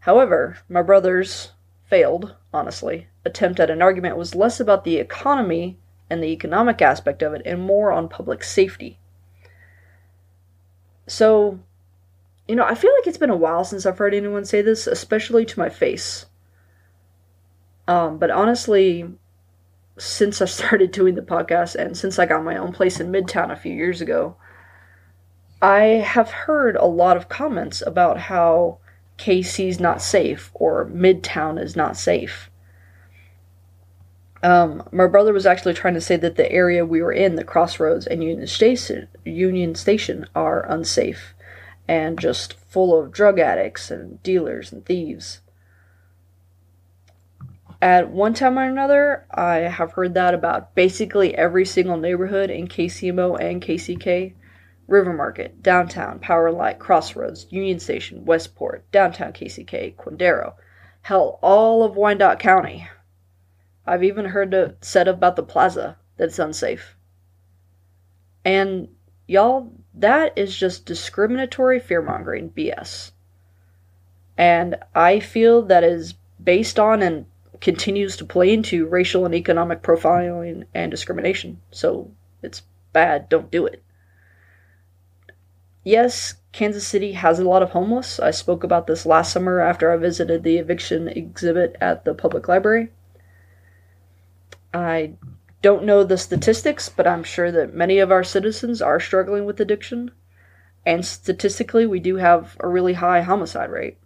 However, 0.04 0.58
my 0.68 0.82
brother's 0.82 1.52
failed, 1.86 2.34
honestly, 2.52 3.08
attempt 3.24 3.58
at 3.58 3.70
an 3.70 3.80
argument 3.80 4.18
was 4.18 4.34
less 4.34 4.60
about 4.60 4.84
the 4.84 4.98
economy 4.98 5.78
and 6.10 6.22
the 6.22 6.26
economic 6.28 6.82
aspect 6.82 7.22
of 7.22 7.32
it 7.32 7.40
and 7.46 7.62
more 7.62 7.90
on 7.90 8.10
public 8.10 8.44
safety. 8.44 8.98
So, 11.06 11.58
you 12.46 12.54
know, 12.54 12.66
I 12.66 12.74
feel 12.74 12.92
like 12.92 13.06
it's 13.06 13.16
been 13.16 13.30
a 13.30 13.36
while 13.36 13.64
since 13.64 13.86
I've 13.86 13.96
heard 13.96 14.12
anyone 14.12 14.44
say 14.44 14.60
this, 14.60 14.86
especially 14.86 15.46
to 15.46 15.58
my 15.58 15.70
face. 15.70 16.26
Um, 17.88 18.18
but 18.18 18.30
honestly, 18.30 19.10
since 19.96 20.42
I 20.42 20.44
started 20.60 20.90
doing 20.90 21.14
the 21.14 21.22
podcast 21.22 21.76
and 21.76 21.96
since 21.96 22.18
I 22.18 22.26
got 22.26 22.44
my 22.44 22.58
own 22.58 22.72
place 22.72 23.00
in 23.00 23.10
Midtown 23.10 23.50
a 23.50 23.56
few 23.56 23.72
years 23.72 24.02
ago, 24.02 24.36
I 25.62 26.04
have 26.04 26.28
heard 26.28 26.76
a 26.76 26.84
lot 26.84 27.16
of 27.16 27.30
comments 27.30 27.82
about 27.86 28.18
how 28.18 28.80
KC's 29.18 29.80
not 29.80 30.02
safe 30.02 30.50
or 30.54 30.86
Midtown 30.86 31.62
is 31.62 31.76
not 31.76 31.96
safe. 31.96 32.50
Um, 34.42 34.86
my 34.92 35.06
brother 35.06 35.32
was 35.32 35.46
actually 35.46 35.72
trying 35.72 35.94
to 35.94 36.02
say 36.02 36.16
that 36.16 36.36
the 36.36 36.50
area 36.52 36.84
we 36.84 37.00
were 37.00 37.12
in, 37.12 37.36
the 37.36 37.44
crossroads 37.44 38.06
and 38.06 38.22
Union 38.22 38.46
Station, 38.46 39.08
Union 39.24 39.74
Station, 39.74 40.26
are 40.34 40.70
unsafe 40.70 41.34
and 41.88 42.18
just 42.18 42.52
full 42.52 42.98
of 42.98 43.10
drug 43.10 43.38
addicts 43.38 43.90
and 43.90 44.22
dealers 44.22 44.72
and 44.72 44.84
thieves. 44.84 45.40
At 47.80 48.10
one 48.10 48.34
time 48.34 48.58
or 48.58 48.64
another, 48.64 49.26
I 49.30 49.56
have 49.56 49.92
heard 49.92 50.14
that 50.14 50.34
about 50.34 50.74
basically 50.74 51.34
every 51.34 51.66
single 51.66 51.96
neighborhood 51.96 52.50
in 52.50 52.66
KCMO 52.66 53.38
and 53.38 53.62
KCK. 53.62 54.32
River 54.86 55.12
Market, 55.12 55.62
Downtown, 55.62 56.18
Power 56.18 56.50
Light, 56.50 56.78
Crossroads, 56.78 57.46
Union 57.50 57.78
Station, 57.78 58.24
Westport, 58.24 58.90
Downtown 58.92 59.32
KCK, 59.32 59.96
Quindaro. 59.96 60.54
Hell, 61.02 61.38
all 61.42 61.82
of 61.82 61.96
Wyandotte 61.96 62.38
County. 62.38 62.88
I've 63.86 64.02
even 64.02 64.26
heard 64.26 64.54
it 64.54 64.78
said 64.82 65.08
about 65.08 65.36
the 65.36 65.42
plaza 65.42 65.96
that 66.16 66.24
it's 66.24 66.38
unsafe. 66.38 66.96
And 68.44 68.88
y'all, 69.26 69.72
that 69.94 70.36
is 70.36 70.56
just 70.56 70.86
discriminatory 70.86 71.80
fear 71.80 72.02
mongering 72.02 72.50
BS. 72.50 73.12
And 74.36 74.76
I 74.94 75.20
feel 75.20 75.62
that 75.62 75.84
is 75.84 76.14
based 76.42 76.78
on 76.78 77.02
and 77.02 77.26
continues 77.60 78.16
to 78.16 78.24
play 78.24 78.52
into 78.52 78.86
racial 78.86 79.24
and 79.24 79.34
economic 79.34 79.82
profiling 79.82 80.64
and 80.74 80.90
discrimination. 80.90 81.60
So 81.70 82.10
it's 82.42 82.62
bad, 82.92 83.28
don't 83.28 83.50
do 83.50 83.66
it. 83.66 83.82
Yes, 85.84 86.36
Kansas 86.52 86.86
City 86.86 87.12
has 87.12 87.38
a 87.38 87.44
lot 87.44 87.62
of 87.62 87.72
homeless. 87.72 88.18
I 88.18 88.30
spoke 88.30 88.64
about 88.64 88.86
this 88.86 89.04
last 89.04 89.30
summer 89.30 89.60
after 89.60 89.92
I 89.92 89.98
visited 89.98 90.42
the 90.42 90.56
eviction 90.56 91.08
exhibit 91.08 91.76
at 91.78 92.06
the 92.06 92.14
public 92.14 92.48
library. 92.48 92.90
I 94.72 95.12
don't 95.60 95.84
know 95.84 96.02
the 96.02 96.16
statistics, 96.16 96.88
but 96.88 97.06
I'm 97.06 97.22
sure 97.22 97.52
that 97.52 97.74
many 97.74 97.98
of 97.98 98.10
our 98.10 98.24
citizens 98.24 98.80
are 98.80 98.98
struggling 98.98 99.44
with 99.44 99.60
addiction. 99.60 100.10
And 100.86 101.04
statistically, 101.04 101.84
we 101.86 102.00
do 102.00 102.16
have 102.16 102.56
a 102.60 102.68
really 102.68 102.94
high 102.94 103.20
homicide 103.20 103.70
rate. 103.70 103.98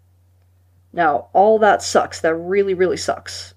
Now, 0.93 1.29
all 1.33 1.61
that 1.61 1.81
sucks. 1.81 2.21
That 2.21 2.35
really, 2.35 2.75
really 2.75 2.97
sucks. 2.97 3.55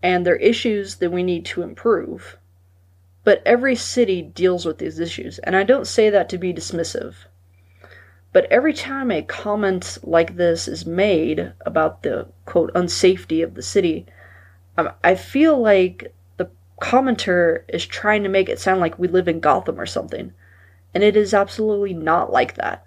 And 0.00 0.24
there 0.24 0.34
are 0.34 0.38
issues 0.38 0.96
that 0.96 1.10
we 1.10 1.24
need 1.24 1.44
to 1.46 1.62
improve. 1.62 2.38
But 3.24 3.42
every 3.44 3.74
city 3.74 4.22
deals 4.22 4.64
with 4.64 4.78
these 4.78 5.00
issues, 5.00 5.38
and 5.40 5.56
I 5.56 5.62
don't 5.62 5.86
say 5.86 6.10
that 6.10 6.28
to 6.28 6.38
be 6.38 6.52
dismissive. 6.52 7.14
But 8.32 8.46
every 8.50 8.72
time 8.72 9.10
a 9.10 9.22
comment 9.22 9.98
like 10.02 10.36
this 10.36 10.66
is 10.66 10.86
made 10.86 11.52
about 11.66 12.02
the 12.02 12.28
quote 12.46 12.72
unsafety 12.72 13.44
of 13.44 13.54
the 13.54 13.62
city, 13.62 14.06
um, 14.78 14.90
I 15.04 15.16
feel 15.16 15.60
like 15.60 16.14
the 16.38 16.50
commenter 16.80 17.64
is 17.68 17.84
trying 17.84 18.22
to 18.22 18.30
make 18.30 18.48
it 18.48 18.58
sound 18.58 18.80
like 18.80 18.98
we 18.98 19.08
live 19.08 19.28
in 19.28 19.40
Gotham 19.40 19.78
or 19.78 19.86
something. 19.86 20.32
And 20.94 21.04
it 21.04 21.16
is 21.16 21.34
absolutely 21.34 21.92
not 21.92 22.32
like 22.32 22.54
that. 22.54 22.82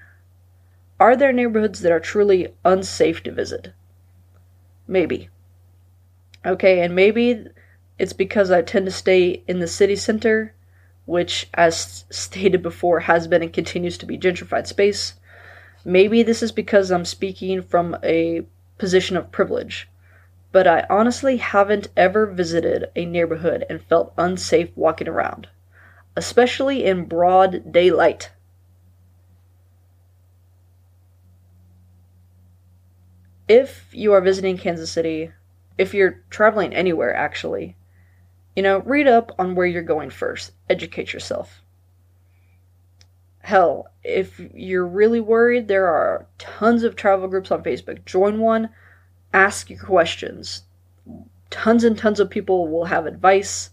Are 0.99 1.15
there 1.15 1.33
neighborhoods 1.33 1.81
that 1.81 1.91
are 1.91 1.99
truly 1.99 2.53
unsafe 2.63 3.21
to 3.23 3.31
visit? 3.31 3.73
Maybe. 4.87 5.29
Okay, 6.45 6.81
and 6.81 6.95
maybe 6.95 7.45
it's 7.99 8.13
because 8.13 8.49
I 8.49 8.61
tend 8.61 8.85
to 8.85 8.91
stay 8.91 9.43
in 9.47 9.59
the 9.59 9.67
city 9.67 9.95
center, 9.95 10.53
which, 11.05 11.49
as 11.53 12.05
stated 12.09 12.63
before, 12.63 13.01
has 13.01 13.27
been 13.27 13.43
and 13.43 13.51
continues 13.51 13.97
to 13.99 14.05
be 14.05 14.17
gentrified 14.17 14.67
space. 14.67 15.15
Maybe 15.87 16.23
this 16.23 16.41
is 16.41 16.51
because 16.51 16.89
I'm 16.89 17.05
speaking 17.05 17.61
from 17.61 17.95
a 18.03 18.41
position 18.79 19.17
of 19.17 19.31
privilege, 19.31 19.87
but 20.51 20.65
I 20.65 20.87
honestly 20.89 21.37
haven't 21.37 21.89
ever 21.95 22.25
visited 22.25 22.89
a 22.95 23.05
neighborhood 23.05 23.63
and 23.69 23.83
felt 23.83 24.13
unsafe 24.17 24.71
walking 24.75 25.07
around, 25.07 25.47
especially 26.15 26.83
in 26.83 27.05
broad 27.05 27.71
daylight. 27.71 28.31
If 33.47 33.87
you 33.91 34.11
are 34.13 34.21
visiting 34.21 34.57
Kansas 34.57 34.91
City, 34.91 35.31
if 35.77 35.93
you're 35.93 36.23
traveling 36.31 36.73
anywhere 36.73 37.15
actually, 37.15 37.75
you 38.55 38.63
know, 38.63 38.79
read 38.79 39.07
up 39.07 39.33
on 39.37 39.53
where 39.53 39.67
you're 39.67 39.83
going 39.83 40.09
first, 40.09 40.51
educate 40.67 41.13
yourself. 41.13 41.61
Hell, 43.45 43.87
if 44.03 44.41
you're 44.55 44.87
really 44.87 45.21
worried, 45.21 45.67
there 45.67 45.87
are 45.87 46.25
tons 46.39 46.83
of 46.83 46.95
travel 46.95 47.27
groups 47.27 47.51
on 47.51 47.61
Facebook. 47.63 48.03
Join 48.03 48.39
one, 48.39 48.69
ask 49.33 49.69
your 49.69 49.79
questions. 49.79 50.63
Tons 51.51 51.83
and 51.83 51.95
tons 51.95 52.19
of 52.19 52.31
people 52.31 52.67
will 52.67 52.85
have 52.85 53.05
advice 53.05 53.69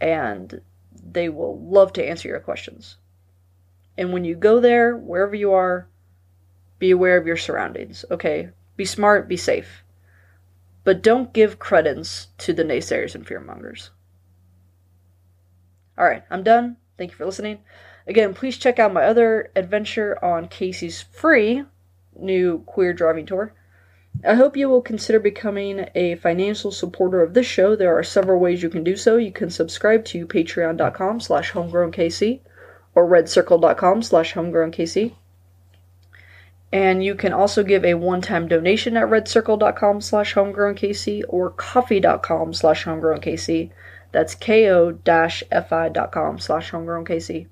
and 0.00 0.62
they 1.04 1.28
will 1.28 1.60
love 1.60 1.92
to 1.92 2.04
answer 2.04 2.28
your 2.28 2.40
questions. 2.40 2.96
And 3.98 4.12
when 4.12 4.24
you 4.24 4.34
go 4.34 4.58
there, 4.58 4.96
wherever 4.96 5.34
you 5.34 5.52
are, 5.52 5.86
be 6.78 6.90
aware 6.90 7.18
of 7.18 7.26
your 7.26 7.36
surroundings, 7.36 8.06
okay? 8.10 8.48
Be 8.76 8.86
smart, 8.86 9.28
be 9.28 9.36
safe. 9.36 9.84
but 10.84 11.02
don't 11.02 11.32
give 11.32 11.58
credence 11.58 12.28
to 12.38 12.52
the 12.52 12.62
naysayers 12.62 13.14
and 13.14 13.26
fearmongers. 13.26 13.90
All 15.98 16.04
right, 16.04 16.22
I'm 16.30 16.42
done. 16.42 16.76
Thank 16.98 17.10
you 17.10 17.16
for 17.16 17.26
listening. 17.26 17.60
Again, 18.06 18.34
please 18.34 18.58
check 18.58 18.78
out 18.78 18.92
my 18.92 19.04
other 19.04 19.50
adventure 19.56 20.22
on 20.22 20.48
KC's 20.48 21.02
free 21.02 21.64
new 22.16 22.62
queer 22.66 22.92
driving 22.92 23.26
tour. 23.26 23.52
I 24.24 24.34
hope 24.34 24.56
you 24.56 24.68
will 24.68 24.82
consider 24.82 25.18
becoming 25.18 25.88
a 25.94 26.14
financial 26.16 26.70
supporter 26.70 27.22
of 27.22 27.34
this 27.34 27.46
show. 27.46 27.74
There 27.74 27.98
are 27.98 28.04
several 28.04 28.38
ways 28.38 28.62
you 28.62 28.68
can 28.68 28.84
do 28.84 28.96
so. 28.96 29.16
You 29.16 29.32
can 29.32 29.50
subscribe 29.50 30.04
to 30.06 30.26
patreon.com 30.26 31.20
slash 31.20 31.52
homegrownkc 31.52 32.40
or 32.94 33.08
redcircle.com 33.08 34.02
slash 34.02 34.34
homegrownkc. 34.34 35.14
And 36.72 37.04
you 37.04 37.14
can 37.14 37.32
also 37.32 37.62
give 37.62 37.84
a 37.84 37.94
one-time 37.94 38.48
donation 38.48 38.96
at 38.96 39.08
redcircle.com 39.08 40.00
slash 40.00 40.34
homegrownkc 40.34 41.22
or 41.28 41.50
ko-fi.com 41.50 42.52
slash 42.54 42.84
homegrownkc. 42.84 43.70
That's 44.12 44.34
ko-fi.com 44.34 44.98
slash 46.38 46.70
homegrownkc. 46.70 47.46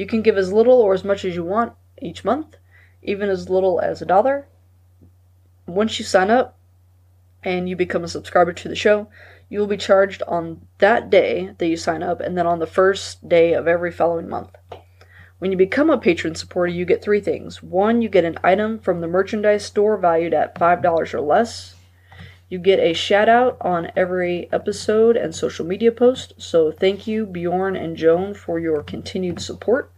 You 0.00 0.06
can 0.06 0.22
give 0.22 0.38
as 0.38 0.50
little 0.50 0.80
or 0.80 0.94
as 0.94 1.04
much 1.04 1.26
as 1.26 1.34
you 1.34 1.44
want 1.44 1.74
each 2.00 2.24
month, 2.24 2.56
even 3.02 3.28
as 3.28 3.50
little 3.50 3.80
as 3.80 4.00
a 4.00 4.06
dollar. 4.06 4.48
Once 5.66 5.98
you 5.98 6.06
sign 6.06 6.30
up 6.30 6.56
and 7.44 7.68
you 7.68 7.76
become 7.76 8.02
a 8.02 8.08
subscriber 8.08 8.54
to 8.54 8.66
the 8.66 8.74
show, 8.74 9.08
you 9.50 9.58
will 9.58 9.66
be 9.66 9.76
charged 9.76 10.22
on 10.22 10.66
that 10.78 11.10
day 11.10 11.54
that 11.58 11.66
you 11.66 11.76
sign 11.76 12.02
up 12.02 12.18
and 12.18 12.38
then 12.38 12.46
on 12.46 12.60
the 12.60 12.66
first 12.66 13.28
day 13.28 13.52
of 13.52 13.68
every 13.68 13.92
following 13.92 14.26
month. 14.26 14.56
When 15.38 15.52
you 15.52 15.58
become 15.58 15.90
a 15.90 15.98
patron 15.98 16.34
supporter, 16.34 16.72
you 16.72 16.86
get 16.86 17.02
three 17.02 17.20
things. 17.20 17.62
One, 17.62 18.00
you 18.00 18.08
get 18.08 18.24
an 18.24 18.38
item 18.42 18.78
from 18.78 19.02
the 19.02 19.06
merchandise 19.06 19.66
store 19.66 19.98
valued 19.98 20.32
at 20.32 20.54
$5 20.54 21.12
or 21.12 21.20
less. 21.20 21.74
You 22.50 22.58
get 22.58 22.80
a 22.80 22.94
shout 22.94 23.28
out 23.28 23.56
on 23.60 23.92
every 23.94 24.48
episode 24.52 25.16
and 25.16 25.32
social 25.32 25.64
media 25.64 25.92
post. 25.92 26.34
So 26.36 26.72
thank 26.72 27.06
you, 27.06 27.24
Bjorn 27.24 27.76
and 27.76 27.96
Joan, 27.96 28.34
for 28.34 28.58
your 28.58 28.82
continued 28.82 29.40
support. 29.40 29.92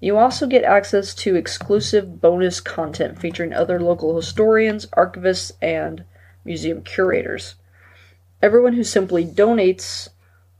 You 0.00 0.16
also 0.16 0.46
get 0.46 0.62
access 0.62 1.12
to 1.16 1.34
exclusive 1.34 2.20
bonus 2.20 2.60
content 2.60 3.18
featuring 3.18 3.52
other 3.52 3.80
local 3.80 4.14
historians, 4.14 4.86
archivists, 4.96 5.50
and 5.60 6.04
museum 6.44 6.82
curators. 6.82 7.56
Everyone 8.40 8.74
who 8.74 8.84
simply 8.84 9.24
donates 9.24 10.08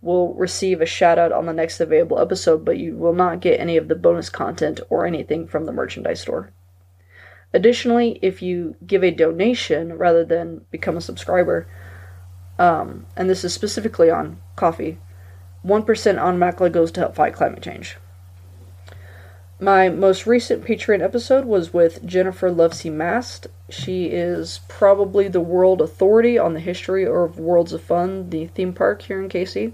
will 0.03 0.35
receive 0.35 0.81
a 0.81 0.87
shout 0.87 1.21
out 1.21 1.31
on 1.31 1.47
the 1.47 1.53
next 1.53 1.79
available 1.79 2.19
episode, 2.19 2.65
but 2.65 2.79
you 2.79 2.97
will 2.97 3.15
not 3.15 3.41
get 3.41 3.61
any 3.61 3.77
of 3.77 3.87
the 3.87 3.95
bonus 3.95 4.29
content 4.29 4.81
or 4.91 5.07
anything 5.07 5.47
from 5.47 5.67
the 5.67 5.73
merchandise 5.73 6.23
store. 6.23 6.51
Additionally, 7.57 8.19
if 8.21 8.43
you 8.43 8.77
give 8.87 9.03
a 9.03 9.11
donation 9.11 9.97
rather 9.97 10.27
than 10.27 10.61
become 10.71 10.95
a 10.95 11.01
subscriber, 11.01 11.67
um, 12.59 13.07
and 13.17 13.31
this 13.31 13.45
is 13.45 13.55
specifically 13.55 14.11
on 14.11 14.39
Ko-fi, 14.57 14.99
1% 15.65 16.19
automatically 16.19 16.69
goes 16.69 16.93
to 16.93 17.01
help 17.01 17.15
fight 17.15 17.33
climate 17.33 17.63
change. 17.63 17.97
My 19.59 19.89
most 19.89 20.27
recent 20.27 20.67
Patreon 20.67 21.03
episode 21.03 21.47
was 21.47 21.73
with 21.73 22.05
Jennifer 22.05 22.51
Lovesey 22.51 22.93
Mast. 22.93 23.47
She 23.71 24.09
is 24.09 24.61
probably 24.69 25.27
the 25.27 25.41
world 25.41 25.81
authority 25.81 26.39
on 26.39 26.53
the 26.53 26.61
history 26.61 27.07
of 27.07 27.39
Worlds 27.39 27.73
of 27.73 27.81
Fun, 27.81 28.29
the 28.29 28.49
theme 28.49 28.75
park 28.75 29.01
here 29.01 29.19
in 29.19 29.31
KC. 29.31 29.73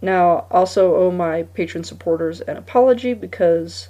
Now, 0.00 0.46
also 0.48 0.94
owe 0.94 1.10
my 1.10 1.42
patron 1.42 1.82
supporters 1.82 2.40
an 2.42 2.56
apology 2.56 3.14
because 3.14 3.88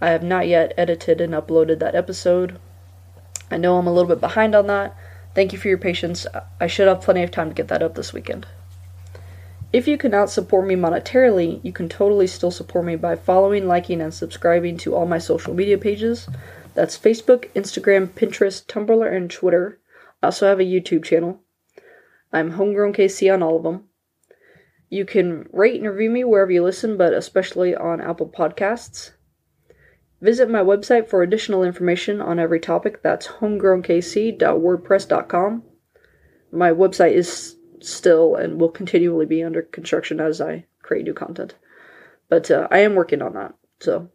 I 0.00 0.10
have 0.10 0.22
not 0.22 0.48
yet 0.48 0.72
edited 0.76 1.20
and 1.20 1.34
uploaded 1.34 1.78
that 1.80 1.94
episode. 1.94 2.58
I 3.50 3.56
know 3.56 3.76
I'm 3.76 3.86
a 3.86 3.92
little 3.92 4.08
bit 4.08 4.20
behind 4.20 4.54
on 4.54 4.66
that. 4.68 4.96
Thank 5.34 5.52
you 5.52 5.58
for 5.58 5.68
your 5.68 5.78
patience. 5.78 6.26
I 6.60 6.66
should 6.66 6.88
have 6.88 7.02
plenty 7.02 7.22
of 7.22 7.30
time 7.30 7.48
to 7.48 7.54
get 7.54 7.68
that 7.68 7.82
up 7.82 7.94
this 7.94 8.12
weekend. 8.12 8.46
If 9.72 9.86
you 9.86 9.96
cannot 9.98 10.30
support 10.30 10.66
me 10.66 10.74
monetarily, 10.74 11.60
you 11.62 11.72
can 11.72 11.88
totally 11.88 12.26
still 12.26 12.50
support 12.50 12.84
me 12.84 12.96
by 12.96 13.14
following, 13.14 13.68
liking, 13.68 14.00
and 14.00 14.12
subscribing 14.12 14.76
to 14.78 14.96
all 14.96 15.06
my 15.06 15.18
social 15.18 15.54
media 15.54 15.78
pages. 15.78 16.28
That's 16.74 16.98
Facebook, 16.98 17.52
Instagram, 17.54 18.08
Pinterest, 18.08 18.64
Tumblr, 18.66 19.16
and 19.16 19.30
Twitter. 19.30 19.78
I 20.22 20.26
also 20.26 20.48
have 20.48 20.58
a 20.58 20.64
YouTube 20.64 21.04
channel. 21.04 21.40
I'm 22.32 22.52
Homegrown 22.52 22.94
KC 22.94 23.32
on 23.32 23.42
all 23.42 23.56
of 23.56 23.62
them. 23.62 23.84
You 24.88 25.04
can 25.04 25.48
rate 25.52 25.80
and 25.80 25.88
review 25.88 26.10
me 26.10 26.24
wherever 26.24 26.50
you 26.50 26.64
listen, 26.64 26.96
but 26.96 27.12
especially 27.12 27.76
on 27.76 28.00
Apple 28.00 28.28
Podcasts. 28.28 29.12
Visit 30.20 30.50
my 30.50 30.60
website 30.60 31.08
for 31.08 31.22
additional 31.22 31.64
information 31.64 32.20
on 32.20 32.38
every 32.38 32.60
topic. 32.60 33.02
That's 33.02 33.26
homegrownkc.wordpress.com. 33.26 35.62
My 36.52 36.70
website 36.70 37.12
is 37.12 37.56
still 37.80 38.34
and 38.34 38.60
will 38.60 38.68
continually 38.68 39.24
be 39.24 39.42
under 39.42 39.62
construction 39.62 40.20
as 40.20 40.38
I 40.40 40.66
create 40.82 41.04
new 41.04 41.14
content. 41.14 41.54
But 42.28 42.50
uh, 42.50 42.68
I 42.70 42.80
am 42.80 42.94
working 42.94 43.22
on 43.22 43.32
that. 43.34 43.54
So 43.80 44.10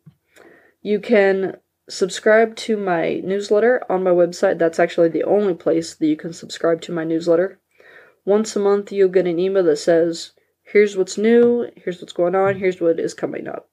you 0.82 1.00
can 1.00 1.58
subscribe 1.89 2.56
to 2.56 2.78
my 2.78 3.22
newsletter 3.24 3.84
on 3.89 4.04
my 4.04 4.12
website. 4.12 4.60
That's 4.60 4.80
actually 4.80 5.10
the 5.10 5.24
only 5.24 5.56
place 5.56 5.96
that 5.96 6.08
you 6.08 6.15
can 6.15 6.34
subscribe 6.34 6.82
to 6.82 6.91
my 6.91 7.04
newsletter. 7.04 7.60
Once 8.24 8.56
a 8.56 8.60
month, 8.60 8.91
you'll 8.91 9.10
get 9.10 9.28
an 9.28 9.39
email 9.39 9.63
that 9.63 9.78
says, 9.78 10.32
Here's 10.63 10.98
what's 10.98 11.18
new, 11.18 11.70
here's 11.76 12.02
what's 12.02 12.13
going 12.13 12.34
on, 12.34 12.56
here's 12.56 12.82
what 12.82 13.00
is 13.00 13.13
coming 13.13 13.48
up. 13.48 13.70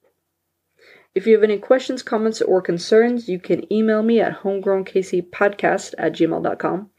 If 1.14 1.26
you 1.26 1.34
have 1.34 1.44
any 1.44 1.58
questions, 1.58 2.02
comments, 2.02 2.40
or 2.40 2.62
concerns, 2.62 3.28
you 3.28 3.38
can 3.38 3.70
email 3.72 4.02
me 4.02 4.20
at 4.20 4.40
homegrownkcpodcast 4.40 5.94
at 5.98 6.12
gmail.com 6.12 6.90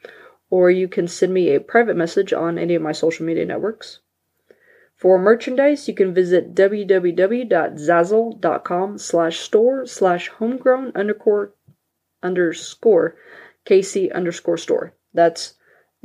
or 0.54 0.70
you 0.70 0.88
can 0.88 1.08
send 1.08 1.34
me 1.34 1.50
a 1.50 1.60
private 1.60 1.96
message 1.96 2.32
on 2.32 2.60
any 2.60 2.76
of 2.76 2.82
my 2.84 2.92
social 2.92 3.26
media 3.26 3.44
networks. 3.44 4.02
For 4.96 5.18
merchandise, 5.18 5.88
you 5.88 5.96
can 5.96 6.14
visit 6.14 6.54
www.zazzle.com 6.54 8.98
slash 9.00 9.40
store 9.40 9.88
slash 9.88 10.28
homegrown 10.28 10.92
underscore 10.94 11.56
underscore 12.22 13.16
KC 13.66 14.14
underscore 14.14 14.58
store. 14.58 14.94
That's 15.12 15.56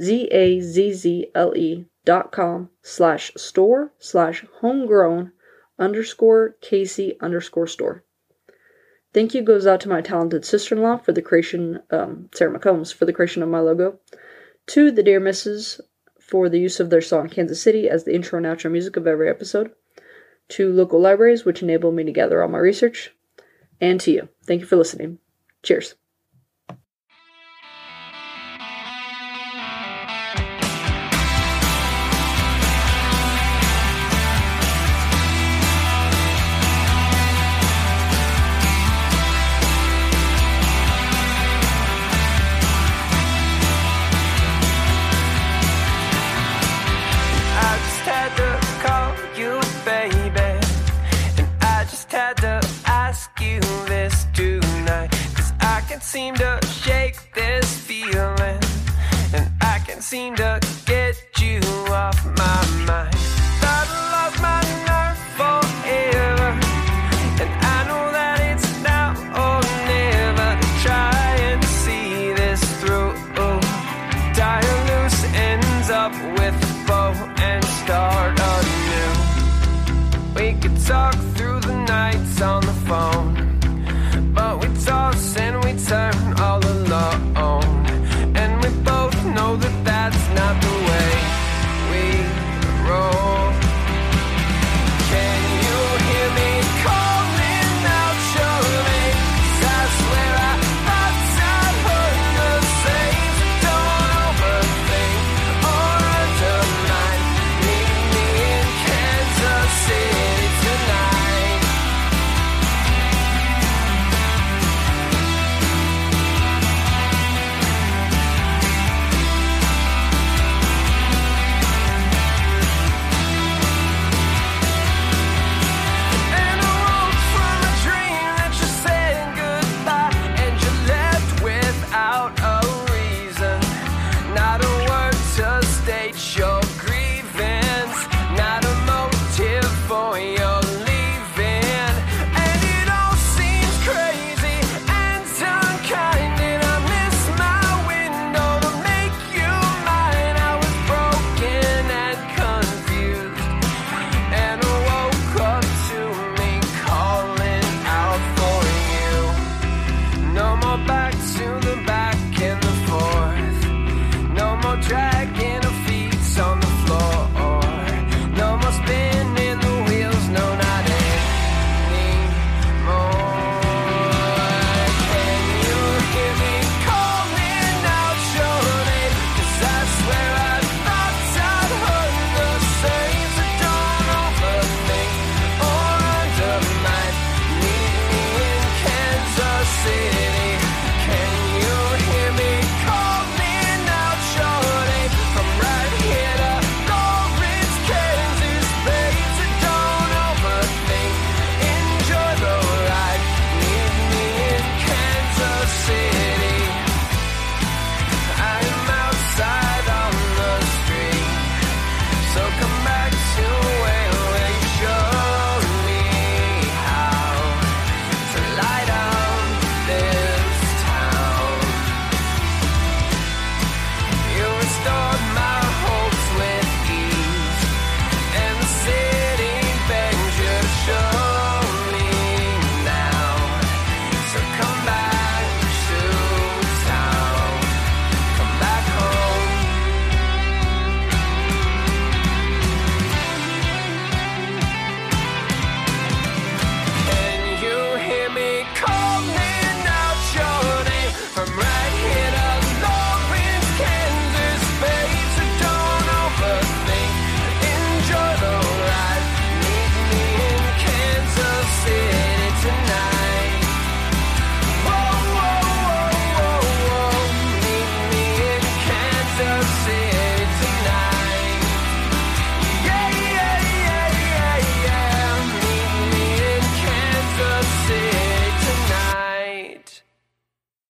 Z-A-Z-Z-L-E 0.01 1.85
dot 2.07 2.33
com 2.33 2.71
slash 2.81 3.33
store 3.37 3.92
slash 3.99 4.47
homegrown 4.62 5.33
underscore 5.79 6.57
KC 6.62 7.21
underscore 7.21 7.67
store. 7.67 8.05
Thank 9.14 9.35
you 9.35 9.43
goes 9.43 9.67
out 9.67 9.81
to 9.81 9.88
my 9.88 10.01
talented 10.01 10.45
sister-in-law 10.45 10.99
for 10.99 11.12
the 11.12 11.23
creation, 11.23 11.81
um, 11.91 12.29
Sarah 12.35 12.57
McCombs, 12.57 12.93
for 12.93 13.05
the 13.07 13.12
creation 13.12 13.43
of 13.43 13.49
my 13.49 13.61
logo 13.61 13.99
to 14.69 14.91
the 14.91 15.03
Dear 15.03 15.19
Misses 15.19 15.81
for 16.21 16.49
the 16.51 16.61
use 16.61 16.79
of 16.79 16.91
their 16.91 17.01
song 17.01 17.29
Kansas 17.29 17.61
City 17.61 17.88
as 17.88 18.05
the 18.05 18.14
intro 18.14 18.37
and 18.37 18.47
outro 18.47 18.71
music 18.71 18.97
of 18.97 19.07
every 19.07 19.31
episode, 19.31 19.73
to 20.49 20.71
local 20.71 21.01
libraries, 21.01 21.45
which 21.45 21.62
enable 21.62 21.91
me 21.91 22.05
to 22.05 22.12
gather 22.12 22.43
all 22.43 22.49
my 22.49 22.59
research, 22.59 23.14
and 23.81 23.99
to 24.01 24.11
you. 24.11 24.29
Thank 24.45 24.61
you 24.61 24.67
for 24.67 24.77
listening. 24.77 25.19
Cheers. 25.62 25.95
Seem 60.09 60.35
to 60.35 60.58